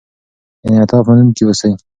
[0.65, 1.71] انعطاف منونکي اوسئ.